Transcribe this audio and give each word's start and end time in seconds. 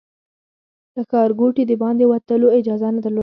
له 0.95 1.01
ښارګوټي 1.09 1.63
د 1.67 1.73
باندې 1.83 2.03
وتلو 2.11 2.47
اجازه 2.59 2.87
نه 2.95 3.01
درلوده. 3.05 3.19